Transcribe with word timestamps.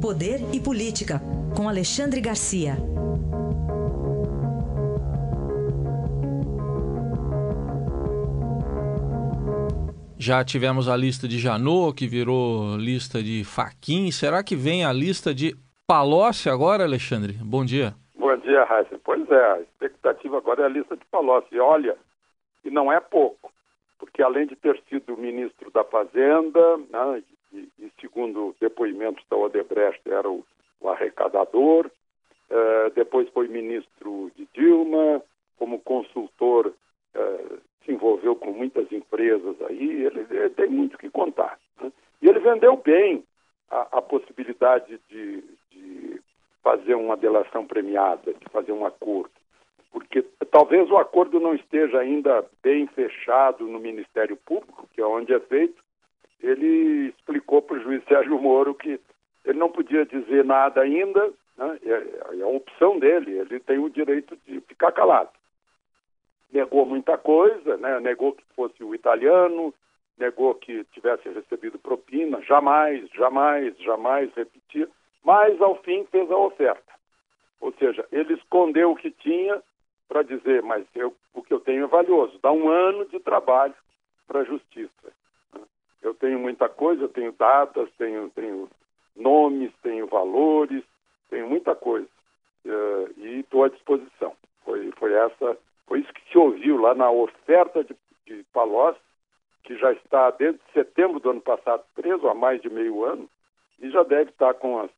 Poder 0.00 0.38
e 0.54 0.60
Política, 0.60 1.20
com 1.56 1.68
Alexandre 1.68 2.20
Garcia. 2.20 2.76
Já 10.16 10.44
tivemos 10.44 10.88
a 10.88 10.96
lista 10.96 11.26
de 11.26 11.36
Janot, 11.36 11.96
que 11.96 12.06
virou 12.06 12.76
lista 12.76 13.20
de 13.20 13.42
Faquin. 13.42 14.12
Será 14.12 14.44
que 14.44 14.54
vem 14.54 14.84
a 14.84 14.92
lista 14.92 15.34
de 15.34 15.56
Palocci 15.84 16.48
agora, 16.48 16.84
Alexandre? 16.84 17.32
Bom 17.32 17.64
dia. 17.64 17.92
Bom 18.16 18.36
dia, 18.36 18.62
Raíssa. 18.66 19.00
Pois 19.02 19.28
é, 19.28 19.52
a 19.52 19.60
expectativa 19.62 20.38
agora 20.38 20.62
é 20.62 20.66
a 20.66 20.68
lista 20.68 20.96
de 20.96 21.04
Palocci. 21.10 21.58
Olha, 21.58 21.96
e 22.64 22.70
não 22.70 22.92
é 22.92 23.00
pouco, 23.00 23.52
porque 23.98 24.22
além 24.22 24.46
de 24.46 24.54
ter 24.54 24.80
sido 24.88 25.16
ministro 25.16 25.72
da 25.72 25.82
Fazenda, 25.82 26.76
né, 26.76 27.22
e, 27.52 27.68
e, 27.78 27.92
segundo 28.00 28.54
depoimentos 28.60 29.24
da 29.30 29.36
Odebrecht 29.36 30.00
era 30.06 30.28
o, 30.28 30.44
o 30.80 30.88
arrecadador, 30.88 31.90
eh, 32.50 32.90
depois 32.94 33.28
foi 33.30 33.48
ministro 33.48 34.30
de 34.36 34.48
Dilma, 34.54 35.22
como 35.58 35.80
consultor 35.80 36.72
eh, 37.14 37.58
se 37.84 37.92
envolveu 37.92 38.36
com 38.36 38.52
muitas 38.52 38.90
empresas 38.92 39.56
aí, 39.62 40.04
ele, 40.04 40.26
ele 40.30 40.50
tem 40.50 40.68
muito 40.68 40.98
que 40.98 41.10
contar. 41.10 41.58
Né? 41.80 41.92
E 42.22 42.28
ele 42.28 42.38
vendeu 42.40 42.76
bem 42.76 43.24
a, 43.70 43.98
a 43.98 44.02
possibilidade 44.02 45.00
de, 45.08 45.42
de 45.70 46.20
fazer 46.62 46.94
uma 46.94 47.16
delação 47.16 47.66
premiada, 47.66 48.32
de 48.32 48.44
fazer 48.50 48.72
um 48.72 48.86
acordo 48.86 49.30
porque 49.90 50.22
talvez 50.50 50.90
o 50.90 50.96
acordo 50.96 51.40
não 51.40 51.54
esteja 51.54 51.98
ainda 51.98 52.44
bem 52.62 52.86
fechado 52.88 53.66
no 53.66 53.78
Ministério 53.78 54.36
Público, 54.36 54.88
que 54.92 55.00
é 55.00 55.06
onde 55.06 55.32
é 55.32 55.40
feito. 55.40 55.82
Ele 56.40 57.08
explicou 57.08 57.62
para 57.62 57.78
o 57.78 57.82
juiz 57.82 58.04
Sérgio 58.18 58.40
Moro 58.40 58.74
que 58.74 59.00
ele 59.44 59.58
não 59.58 59.70
podia 59.70 60.04
dizer 60.04 60.44
nada 60.44 60.80
ainda, 60.80 61.32
né? 61.56 61.78
é, 61.84 62.40
é 62.40 62.46
opção 62.46 62.98
dele, 62.98 63.38
ele 63.38 63.60
tem 63.60 63.78
o 63.78 63.88
direito 63.88 64.36
de 64.46 64.60
ficar 64.60 64.92
calado 64.92 65.30
negou 66.52 66.86
muita 66.86 67.16
coisa, 67.18 67.76
né? 67.76 68.00
negou 68.00 68.32
que 68.32 68.44
fosse 68.54 68.82
o 68.82 68.94
italiano, 68.94 69.72
negou 70.16 70.54
que 70.54 70.84
tivesse 70.92 71.28
recebido 71.28 71.78
propina, 71.78 72.40
jamais, 72.42 73.08
jamais, 73.10 73.76
jamais 73.78 74.32
repetir, 74.34 74.88
mas 75.22 75.60
ao 75.60 75.76
fim 75.82 76.04
fez 76.06 76.30
a 76.30 76.36
oferta. 76.36 76.92
Ou 77.60 77.72
seja, 77.72 78.06
ele 78.10 78.34
escondeu 78.34 78.92
o 78.92 78.96
que 78.96 79.10
tinha 79.10 79.62
para 80.08 80.22
dizer, 80.22 80.62
mas 80.62 80.86
eu, 80.94 81.14
o 81.34 81.42
que 81.42 81.52
eu 81.52 81.60
tenho 81.60 81.84
é 81.84 81.88
valioso, 81.88 82.38
dá 82.42 82.50
um 82.50 82.68
ano 82.68 83.04
de 83.06 83.20
trabalho 83.20 83.74
para 84.26 84.40
a 84.40 84.44
justiça. 84.44 85.12
Eu 86.02 86.14
tenho 86.14 86.38
muita 86.38 86.68
coisa, 86.68 87.08
tenho 87.08 87.32
datas, 87.32 87.88
tenho, 87.98 88.30
tenho 88.30 88.68
nomes, 89.16 89.72
tenho 89.82 90.06
valores, 90.06 90.82
tenho 91.28 91.48
muita 91.48 91.74
coisa. 91.74 92.08
Uh, 92.64 93.12
e 93.16 93.40
estou 93.40 93.64
à 93.64 93.68
disposição. 93.68 94.32
Foi, 94.64 94.90
foi 94.92 95.12
essa 95.12 95.56
foi 95.88 96.00
isso 96.00 96.12
que 96.12 96.30
se 96.30 96.38
ouviu 96.38 96.76
lá 96.76 96.94
na 96.94 97.10
oferta 97.10 97.82
de, 97.82 97.96
de 98.26 98.44
que 99.64 99.76
já 99.76 99.92
está 99.92 100.30
desde 100.30 100.60
setembro 100.72 101.18
do 101.18 101.30
ano 101.30 101.40
passado 101.40 101.82
preso 101.94 102.28
há 102.28 102.34
mais 102.34 102.60
de 102.60 102.70
meio 102.70 103.04
ano 103.04 103.28
e 103.80 103.90
já 103.90 104.02
deve 104.02 104.30
estar 104.30 104.54
com 104.54 104.80
as, 104.80 104.90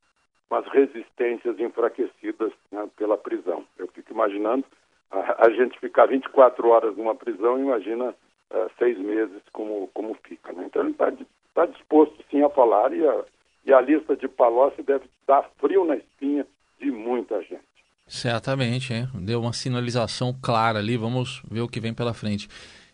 com 0.48 0.56
as 0.56 0.66
resistências 0.68 1.58
enfraquecidas 1.58 2.52
né, 2.70 2.88
pela 2.96 3.16
prisão. 3.16 3.64
Eu 3.78 3.88
fico 3.88 4.12
imaginando 4.12 4.64
a, 5.10 5.46
a, 5.46 5.50
gente 5.50 5.78
ficar 5.78 6.06
24 6.06 6.68
horas 6.68 6.96
numa 6.96 7.14
prisão, 7.14 7.58
imagina 7.58 8.14
uh, 8.50 8.70
seis 8.78 8.98
meses 8.98 9.42
como, 9.52 9.88
como 9.94 10.14
fica. 10.24 10.52
Né? 10.52 10.64
Então 10.66 10.82
ele 10.82 10.92
está 10.92 11.12
tá 11.54 11.66
disposto 11.66 12.14
sim 12.30 12.42
a 12.42 12.50
falar 12.50 12.92
e 12.92 13.06
a, 13.06 13.24
e 13.66 13.72
a 13.72 13.80
lista 13.80 14.16
de 14.16 14.28
Palocci 14.28 14.82
deve 14.82 15.04
dar 15.26 15.48
frio 15.58 15.84
na 15.84 15.96
espinha 15.96 16.46
de 16.78 16.90
muita 16.90 17.42
gente. 17.42 17.60
Certamente, 18.06 18.92
hein? 18.92 19.08
deu 19.14 19.40
uma 19.40 19.52
sinalização 19.52 20.34
clara 20.42 20.80
ali, 20.80 20.96
vamos 20.96 21.42
ver 21.48 21.60
o 21.60 21.68
que 21.68 21.78
vem 21.78 21.94
pela 21.94 22.12
frente. 22.12 22.48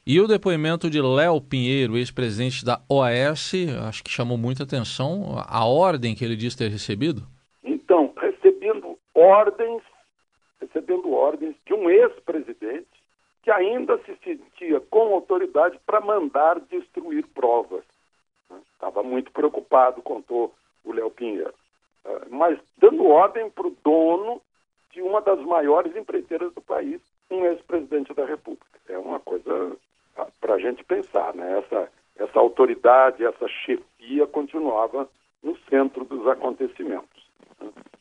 E 0.06 0.20
o 0.20 0.28
depoimento 0.28 0.88
de 0.88 1.00
Léo 1.00 1.40
Pinheiro, 1.40 1.96
ex-presidente 1.96 2.64
da 2.64 2.80
OAS, 2.88 3.52
acho 3.88 4.04
que 4.04 4.10
chamou 4.10 4.38
muita 4.38 4.62
atenção 4.62 5.42
a 5.48 5.64
ordem 5.64 6.14
que 6.14 6.24
ele 6.24 6.36
diz 6.36 6.54
ter 6.54 6.68
recebido? 6.68 7.22
Então, 7.64 8.12
recebendo 8.16 8.96
ordens, 9.14 9.82
recebendo 10.60 11.10
ordens 11.12 11.56
de 11.66 11.74
um 11.74 11.90
ex-presidente 11.90 12.86
que 13.46 13.50
ainda 13.52 13.96
se 13.98 14.12
sentia 14.24 14.80
com 14.90 15.14
autoridade 15.14 15.78
para 15.86 16.00
mandar 16.00 16.58
destruir 16.58 17.24
provas. 17.28 17.84
Estava 18.72 19.04
muito 19.04 19.30
preocupado, 19.30 20.02
contou 20.02 20.52
o 20.84 20.92
Léo 20.92 21.12
Pinheiro. 21.12 21.54
Ah, 22.04 22.26
mas 22.28 22.58
dando 22.76 23.06
ordem 23.06 23.48
para 23.48 23.68
o 23.68 23.76
dono 23.84 24.42
de 24.90 25.00
uma 25.00 25.20
das 25.20 25.38
maiores 25.42 25.94
empreiteiras 25.94 26.52
do 26.54 26.60
país, 26.60 27.00
um 27.30 27.44
ex-presidente 27.44 28.12
da 28.14 28.26
República. 28.26 28.66
É 28.88 28.98
uma 28.98 29.20
coisa 29.20 29.76
para 30.40 30.54
a 30.54 30.58
gente 30.58 30.82
pensar, 30.82 31.32
né? 31.32 31.60
Essa, 31.60 31.88
essa 32.16 32.40
autoridade, 32.40 33.24
essa 33.24 33.46
chefia 33.46 34.26
continuava 34.26 35.08
no 35.40 35.56
centro 35.70 36.04
dos 36.04 36.26
acontecimentos. 36.26 37.24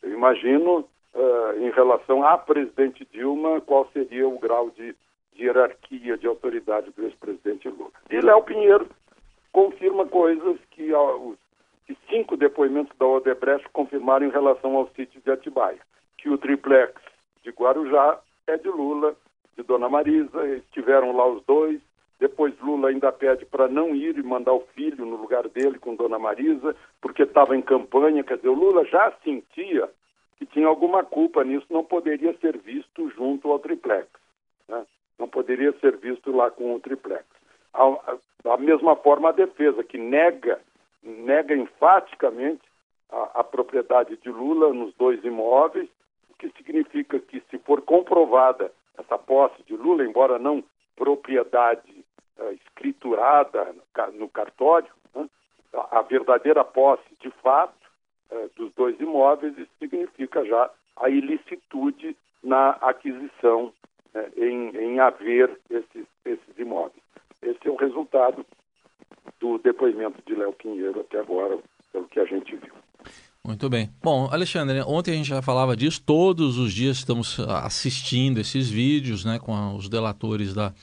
Eu 0.01 0.11
imagino, 0.11 0.89
uh, 1.13 1.59
em 1.59 1.69
relação 1.69 2.25
à 2.25 2.35
presidente 2.35 3.05
Dilma, 3.11 3.61
qual 3.61 3.87
seria 3.93 4.27
o 4.27 4.39
grau 4.39 4.71
de, 4.71 4.95
de 5.35 5.43
hierarquia, 5.43 6.17
de 6.17 6.27
autoridade 6.27 6.91
do 6.91 7.03
ex-presidente 7.03 7.69
Lula. 7.69 7.91
E 8.09 8.19
Léo 8.19 8.41
Pinheiro 8.43 8.87
confirma 9.51 10.05
coisas 10.05 10.57
que, 10.71 10.91
que 11.85 11.97
cinco 12.09 12.35
depoimentos 12.35 12.95
da 12.97 13.05
Odebrecht 13.05 13.67
confirmaram 13.69 14.25
em 14.25 14.31
relação 14.31 14.75
ao 14.75 14.89
sítio 14.95 15.21
de 15.21 15.31
Atibaia 15.31 15.79
que 16.25 16.29
o 16.31 16.39
triplex 16.39 16.91
de 17.43 17.51
Guarujá 17.51 18.19
é 18.47 18.57
de 18.57 18.67
Lula, 18.67 19.15
de 19.55 19.61
Dona 19.61 19.87
Marisa, 19.87 20.43
estiveram 20.57 21.15
lá 21.15 21.27
os 21.27 21.45
dois. 21.45 21.79
Depois 22.19 22.57
Lula 22.59 22.89
ainda 22.89 23.11
pede 23.11 23.45
para 23.45 23.67
não 23.67 23.93
ir 23.93 24.17
e 24.17 24.23
mandar 24.23 24.53
o 24.53 24.65
filho 24.73 25.05
no 25.05 25.17
lugar 25.17 25.47
dele 25.49 25.77
com 25.77 25.95
Dona 25.95 26.17
Marisa, 26.17 26.75
porque 26.99 27.21
estava 27.21 27.55
em 27.55 27.61
campanha. 27.61 28.23
Quer 28.23 28.37
dizer, 28.37 28.49
o 28.49 28.55
Lula 28.55 28.83
já 28.85 29.13
sentia 29.23 29.87
que 30.39 30.47
tinha 30.47 30.65
alguma 30.65 31.03
culpa 31.03 31.43
nisso, 31.43 31.67
não 31.69 31.83
poderia 31.83 32.35
ser 32.39 32.57
visto 32.57 33.07
junto 33.11 33.51
ao 33.51 33.59
triplex. 33.59 34.07
Né? 34.67 34.83
Não 35.17 35.27
poderia 35.27 35.71
ser 35.79 35.97
visto 35.97 36.31
lá 36.31 36.51
com 36.51 36.75
o 36.75 36.79
triplex. 36.79 37.25
Da 38.43 38.57
mesma 38.57 38.95
forma, 38.95 39.29
a 39.29 39.33
defesa, 39.33 39.83
que 39.83 39.97
nega, 39.97 40.59
nega 41.03 41.55
enfaticamente 41.55 42.61
a, 43.11 43.39
a 43.39 43.43
propriedade 43.43 44.17
de 44.17 44.29
Lula 44.29 44.73
nos 44.73 44.93
dois 44.95 45.23
imóveis 45.23 45.89
que 46.37 46.49
significa 46.57 47.19
que, 47.19 47.41
se 47.49 47.57
for 47.59 47.81
comprovada 47.81 48.71
essa 48.97 49.17
posse 49.17 49.61
de 49.63 49.75
Lula, 49.75 50.05
embora 50.05 50.39
não 50.39 50.63
propriedade 50.95 52.05
uh, 52.37 52.51
escriturada 52.51 53.75
no 54.13 54.29
cartório, 54.29 54.91
né, 55.13 55.27
a, 55.91 56.01
verdadeira 56.01 56.63
posse 56.63 57.03
de 57.21 57.29
fato 57.41 57.73
uh, 58.31 58.49
dos 58.55 58.73
dois 58.73 58.99
imóveis, 58.99 59.57
isso 59.57 59.71
significa 59.79 60.45
já 60.45 60.69
a 60.97 61.09
ilicitude 61.09 62.15
na 62.43 62.71
aquisição 62.81 63.73
uh, 64.15 64.41
em, 64.41 64.75
em 64.75 64.99
haver 64.99 65.59
esses, 65.69 66.07
esses 66.25 66.57
imóveis. 66.57 67.03
Esse 67.41 67.67
é 67.67 67.69
o 67.69 67.75
resultado 67.75 68.45
do 69.39 69.57
depoimento 69.59 70.21
de 70.25 70.35
Léo 70.35 70.53
Pinheiro 70.53 71.01
até 71.01 71.19
agora, 71.19 71.59
pelo 71.91 72.07
que 72.07 72.19
a 72.19 72.25
gente 72.25 72.55
viu. 72.55 72.73
Muito 73.43 73.69
bem. 73.69 73.91
Bom, 74.01 74.27
Alexandre, 74.31 74.81
ontem 74.87 75.11
a 75.11 75.15
gente 75.15 75.29
já 75.29 75.39
falava 75.39 75.77
disso, 75.77 76.01
todos 76.03 76.57
os 76.57 76.73
dias 76.73 76.97
estamos 76.97 77.39
assistindo 77.39 78.39
esses 78.39 78.71
vídeos 78.71 79.23
né, 79.23 79.37
com 79.37 79.75
os 79.75 79.87
delatores 79.87 80.51
da, 80.51 80.73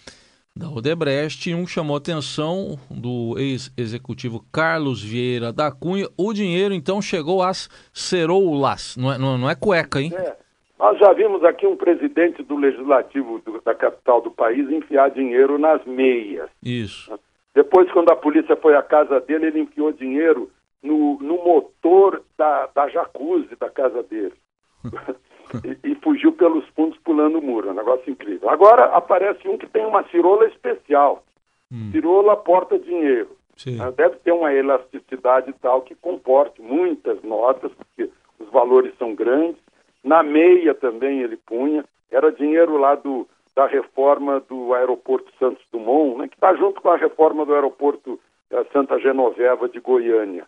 da 0.54 0.70
Odebrecht 0.70 1.50
e 1.50 1.56
um 1.56 1.66
chamou 1.66 1.96
a 1.96 1.98
atenção 1.98 2.78
do 2.88 3.36
ex-executivo 3.36 4.46
Carlos 4.52 5.02
Vieira 5.02 5.52
da 5.52 5.72
Cunha. 5.72 6.08
O 6.16 6.32
dinheiro 6.32 6.72
então 6.72 7.02
chegou 7.02 7.42
às 7.42 7.68
ceroulas, 7.92 8.96
não 8.96 9.12
é, 9.12 9.18
não, 9.18 9.36
não 9.36 9.50
é 9.50 9.56
cueca, 9.56 10.00
hein? 10.00 10.12
É. 10.14 10.36
Nós 10.82 10.98
já 10.98 11.12
vimos 11.12 11.44
aqui 11.44 11.64
um 11.64 11.76
presidente 11.76 12.42
do 12.42 12.56
legislativo 12.56 13.38
do, 13.38 13.60
da 13.60 13.72
capital 13.72 14.20
do 14.20 14.32
país 14.32 14.68
enfiar 14.68 15.12
dinheiro 15.12 15.56
nas 15.56 15.84
meias. 15.84 16.50
Isso. 16.60 17.16
Depois, 17.54 17.88
quando 17.92 18.10
a 18.10 18.16
polícia 18.16 18.56
foi 18.56 18.74
à 18.74 18.82
casa 18.82 19.20
dele, 19.20 19.46
ele 19.46 19.60
enfiou 19.60 19.92
dinheiro 19.92 20.50
no, 20.82 21.20
no 21.20 21.36
motor 21.36 22.20
da, 22.36 22.66
da 22.74 22.88
jacuzzi 22.88 23.54
da 23.60 23.70
casa 23.70 24.02
dele. 24.02 24.34
e, 25.64 25.92
e, 25.92 25.94
fugiu 26.02 26.32
pelos 26.32 26.66
fundos 26.70 26.98
pulando 27.04 27.38
o 27.38 27.42
muro. 27.42 27.70
Um 27.70 27.74
negócio 27.74 28.10
incrível. 28.10 28.50
Agora 28.50 28.86
aparece 28.86 29.46
um 29.46 29.56
que 29.56 29.68
tem 29.68 29.86
uma 29.86 30.02
cirola 30.08 30.46
especial. 30.48 31.22
Hum. 31.70 31.92
Cirola 31.92 32.36
porta 32.36 32.76
dinheiro. 32.76 33.30
Uh, 33.64 33.92
deve 33.92 34.16
ter 34.16 34.32
uma 34.32 34.52
elasticidade 34.52 35.54
tal 35.62 35.82
que 35.82 35.94
comporte 35.94 36.60
muitas 36.60 37.22
notas, 37.22 37.70
porque 37.74 38.10
os 38.40 38.50
valores 38.50 38.92
são 38.98 39.14
grandes. 39.14 39.61
Na 40.04 40.22
meia 40.22 40.74
também 40.74 41.20
ele 41.20 41.36
punha. 41.36 41.84
Era 42.10 42.32
dinheiro 42.32 42.76
lá 42.76 42.94
do, 42.94 43.26
da 43.54 43.66
reforma 43.66 44.40
do 44.40 44.74
aeroporto 44.74 45.30
Santos 45.38 45.64
Dumont, 45.70 46.18
né, 46.18 46.28
que 46.28 46.34
está 46.34 46.54
junto 46.54 46.80
com 46.80 46.90
a 46.90 46.96
reforma 46.96 47.44
do 47.44 47.54
aeroporto 47.54 48.18
uh, 48.50 48.66
Santa 48.72 48.98
Genoveva 48.98 49.68
de 49.68 49.80
Goiânia. 49.80 50.46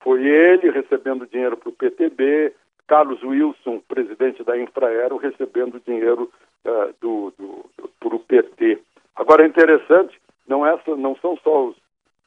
Foi 0.00 0.24
ele 0.24 0.70
recebendo 0.70 1.26
dinheiro 1.26 1.56
para 1.56 1.68
o 1.68 1.72
PTB, 1.72 2.54
Carlos 2.86 3.22
Wilson, 3.22 3.80
presidente 3.86 4.42
da 4.42 4.58
Infraero, 4.58 5.16
recebendo 5.16 5.80
dinheiro 5.86 6.30
uh, 6.64 6.94
do, 7.00 7.32
do, 7.38 7.70
do, 8.00 8.18
PT. 8.20 8.80
Agora 9.14 9.44
é 9.44 9.46
interessante, 9.46 10.18
não, 10.48 10.66
é, 10.66 10.80
não 10.96 11.14
são 11.16 11.36
só 11.42 11.66
os, 11.66 11.76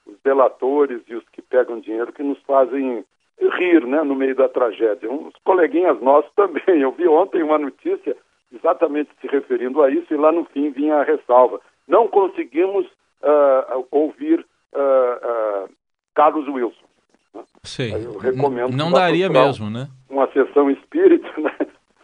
os 0.05 0.15
delatores 0.23 1.01
e 1.07 1.15
os 1.15 1.27
que 1.29 1.41
pegam 1.41 1.79
dinheiro 1.79 2.13
que 2.13 2.23
nos 2.23 2.39
fazem 2.43 3.03
rir 3.49 3.85
né, 3.85 4.03
no 4.03 4.15
meio 4.15 4.35
da 4.35 4.49
tragédia. 4.49 5.11
Uns 5.11 5.33
coleguinhas 5.43 6.01
nossos 6.01 6.31
também. 6.35 6.81
Eu 6.81 6.91
vi 6.91 7.07
ontem 7.07 7.43
uma 7.43 7.57
notícia 7.57 8.15
exatamente 8.53 9.09
se 9.19 9.27
referindo 9.27 9.81
a 9.81 9.89
isso 9.89 10.13
e 10.13 10.17
lá 10.17 10.31
no 10.31 10.45
fim 10.45 10.71
vinha 10.71 10.95
a 10.95 11.03
ressalva. 11.03 11.59
Não 11.87 12.07
conseguimos 12.07 12.85
uh, 12.85 13.85
ouvir 13.91 14.45
uh, 14.73 15.65
uh, 15.65 15.69
Carlos 16.13 16.47
Wilson. 16.47 16.85
Sei. 17.63 17.93
Eu 17.93 18.17
recomendo. 18.17 18.75
Não 18.75 18.91
daria 18.91 19.29
mesmo, 19.29 19.69
né? 19.69 19.87
Uma 20.09 20.31
sessão 20.31 20.69
espírita, 20.69 21.27
né? 21.39 21.55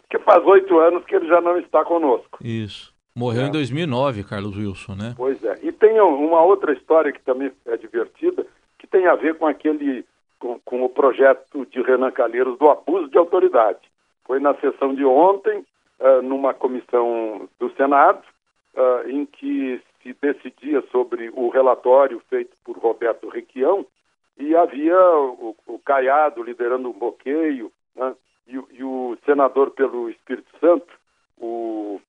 Que 0.10 0.18
faz 0.20 0.44
oito 0.46 0.80
anos 0.80 1.06
que 1.06 1.16
ele 1.16 1.28
já 1.28 1.40
não 1.40 1.58
está 1.60 1.86
conosco. 1.86 2.40
Isso. 2.44 2.94
Morreu 3.16 3.44
é. 3.44 3.48
em 3.48 3.52
2009, 3.52 4.24
Carlos 4.24 4.58
Wilson, 4.58 4.96
né? 4.96 5.14
Pois 5.18 5.44
é. 5.44 5.60
E 5.62 5.72
tem 5.72 6.00
uma 6.00 6.42
outra 6.42 6.74
história 6.74 7.12
que 7.12 7.22
também 7.22 7.52
é 7.66 7.78
divertida, 7.78 8.46
que 8.78 8.88
tem 8.88 9.08
a 9.08 9.16
ver 9.16 9.36
com 9.36 9.46
aquele, 9.46 10.06
com, 10.40 10.60
com 10.60 10.84
o 10.84 10.90
projeto 10.90 11.66
de 11.66 11.82
Renan 11.82 12.12
Calheiros 12.12 12.58
do 12.58 12.70
abuso 12.70 13.10
de 13.10 13.18
autoridade. 13.18 13.80
Foi 14.26 14.40
na 14.40 14.56
sessão 14.56 14.96
de 14.96 15.06
ontem, 15.06 15.66
uh, 16.00 16.22
numa 16.22 16.54
comissão 16.54 17.48
do 17.60 17.70
Senado, 17.76 18.24
uh, 18.76 19.10
em 19.10 19.26
que 19.26 19.82
se 20.02 20.16
decidia 20.22 20.82
sobre 20.92 21.30
o 21.34 21.50
relatório 21.50 22.22
feito 22.30 22.56
por 22.64 22.78
Roberto 22.78 23.28
Requião, 23.28 23.86
e 24.38 24.56
havia 24.56 24.98
o, 24.98 25.56
o 25.68 25.80
Caiado 25.80 26.42
liderando 26.42 26.90
um 26.90 26.98
bloqueio, 26.98 27.72
né? 27.96 28.16
e, 28.48 28.54
e, 28.54 28.84
o 28.84 29.18
senador 29.26 29.72
pelo 29.72 30.10
Espírito 30.10 30.50
Santo, 30.60 30.88
o, 31.38 32.00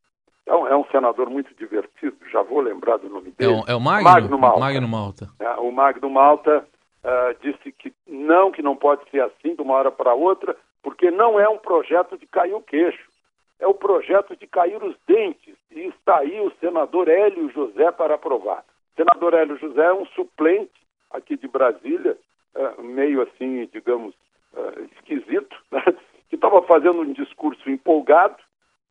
é, 0.46 0.54
um, 0.54 0.66
é 0.68 0.76
um 0.76 0.84
senador 0.86 1.28
muito 1.28 1.52
divertido, 1.54 2.16
já 2.30 2.42
vou 2.42 2.60
lembrar 2.60 2.98
do 2.98 3.08
nome 3.08 3.32
dele. 3.32 3.52
É 3.52 3.56
o, 3.56 3.72
é 3.72 3.74
o 3.74 3.80
Magno? 3.80 4.04
Magno 4.04 4.38
Malta. 4.38 4.60
Magno 4.60 4.88
Malta. 4.88 5.30
É, 5.40 5.50
o 5.54 5.72
Magno 5.72 6.10
Malta 6.10 6.66
uh, 7.05 7.35
disse 7.41 7.73
que 7.73 7.93
não, 8.06 8.50
que 8.50 8.62
não 8.62 8.76
pode 8.76 9.08
ser 9.11 9.23
assim 9.23 9.55
de 9.55 9.62
uma 9.62 9.75
hora 9.75 9.91
para 9.91 10.14
outra, 10.14 10.56
porque 10.82 11.11
não 11.11 11.38
é 11.38 11.49
um 11.49 11.58
projeto 11.58 12.17
de 12.17 12.26
cair 12.26 12.55
o 12.55 12.62
queixo, 12.62 13.11
é 13.58 13.67
o 13.67 13.75
projeto 13.75 14.35
de 14.37 14.47
cair 14.47 14.82
os 14.82 14.97
dentes. 15.06 15.55
E 15.70 15.81
está 15.88 16.19
aí 16.19 16.41
o 16.41 16.52
senador 16.61 17.08
Hélio 17.08 17.50
José 17.50 17.91
para 17.93 18.14
aprovar. 18.14 18.64
O 18.93 18.97
senador 18.97 19.35
Hélio 19.35 19.58
José 19.58 19.85
é 19.85 19.93
um 19.93 20.06
suplente 20.06 20.73
aqui 21.11 21.37
de 21.37 21.47
Brasília, 21.49 22.17
uh, 22.55 22.82
meio 22.82 23.23
assim, 23.23 23.69
digamos, 23.73 24.14
uh, 24.55 24.88
esquisito, 24.97 25.56
né? 25.70 25.82
que 26.29 26.37
estava 26.37 26.62
fazendo 26.62 27.00
um 27.00 27.12
discurso 27.12 27.69
empolgado 27.69 28.37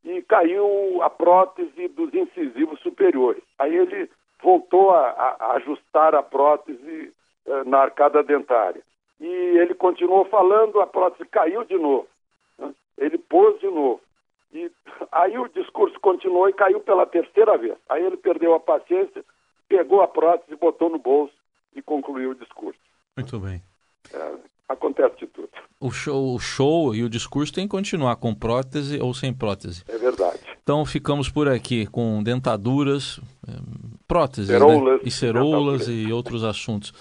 e 0.04 0.22
caiu 0.24 1.02
a 1.02 1.10
prótese 1.10 1.88
dos 1.90 2.14
incisivos 2.14 2.80
superiores. 2.82 3.44
Aí 3.58 3.76
ele 3.76 4.10
voltou 4.42 4.92
a, 4.92 5.10
a 5.40 5.54
ajustar 5.54 6.16
a 6.16 6.24
prótese 6.24 7.14
na 7.66 7.80
arcada 7.80 8.24
dentária. 8.24 8.82
E 9.20 9.26
ele 9.26 9.74
continuou 9.74 10.26
falando, 10.26 10.80
a 10.80 10.88
prótese 10.88 11.28
caiu 11.30 11.64
de 11.66 11.78
novo. 11.78 12.08
Né? 12.58 12.74
Ele 12.98 13.18
pôs 13.18 13.60
de 13.60 13.68
novo. 13.68 14.02
E 14.54 14.72
aí 15.12 15.38
o 15.38 15.48
discurso 15.50 16.00
continuou 16.00 16.50
e 16.50 16.54
caiu 16.54 16.80
pela 16.80 17.06
terceira 17.06 17.58
vez. 17.58 17.76
Aí 17.88 18.04
ele 18.04 18.18
perdeu 18.18 18.54
a 18.54 18.60
paciência, 18.60 19.24
pegou 19.68 20.02
a 20.02 20.08
prótese, 20.08 20.56
botou 20.56 20.90
no 20.90 20.98
bolso 20.98 21.34
e 21.76 21.82
concluiu 21.82 22.32
o 22.32 22.36
discurso. 22.36 22.80
Muito 23.16 23.40
bem. 23.40 23.62
É, 24.14 24.34
acontece 24.68 25.18
de 25.18 25.28
tudo. 25.28 25.50
O 25.80 25.92
show, 25.92 26.36
o 26.36 26.40
show 26.40 26.96
e 26.96 27.04
o 27.04 27.10
discurso 27.10 27.54
tem 27.54 27.66
que 27.66 27.72
continuar 27.72 28.16
com 28.16 28.34
prótese 28.34 29.00
ou 29.00 29.14
sem 29.14 29.34
prótese. 29.34 29.84
É 29.88 29.98
verdade. 29.98 30.40
Então 30.64 30.86
ficamos 30.86 31.30
por 31.30 31.48
aqui 31.48 31.86
com 31.86 32.24
dentaduras, 32.24 33.20
é, 33.48 33.52
próteses 34.08 34.48
ceroulas, 34.48 35.00
né? 35.00 35.00
e 35.04 35.12
ceroulas 35.12 35.88
e 35.88 36.12
outros 36.12 36.44
assuntos. 36.44 36.94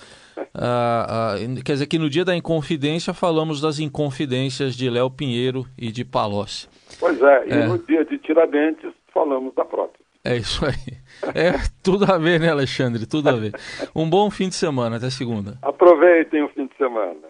Ah, 0.55 1.35
ah, 1.35 1.63
quer 1.65 1.73
dizer 1.73 1.87
que 1.87 1.99
no 1.99 2.11
dia 2.11 2.25
da 2.25 2.37
Inconfidência 2.37 3.15
falamos 3.15 3.61
das 3.61 3.79
Inconfidências 3.79 4.75
de 4.75 4.89
Léo 4.91 5.11
Pinheiro 5.11 5.67
e 5.77 5.91
de 5.91 6.05
Palocci. 6.05 6.69
Pois 6.99 7.21
é, 7.21 7.49
e 7.49 7.53
é. 7.53 7.67
no 7.67 7.79
dia 7.79 8.05
de 8.05 8.19
Tiradentes 8.19 8.93
falamos 9.13 9.55
da 9.55 9.65
prótese. 9.65 10.09
É 10.25 10.37
isso 10.37 10.65
aí. 10.65 10.99
É 11.35 11.53
tudo 11.83 12.05
a 12.05 12.19
ver, 12.19 12.39
né, 12.39 12.51
Alexandre? 12.51 13.07
Tudo 13.07 13.29
a 13.29 13.33
ver. 13.33 13.53
Um 13.95 14.09
bom 14.09 14.31
fim 14.31 14.49
de 14.49 14.55
semana. 14.55 14.97
Até 14.97 15.11
segunda. 15.11 15.57
Aproveitem 15.63 16.43
o 16.43 16.49
fim 16.49 16.67
de 16.67 16.77
semana. 16.77 17.21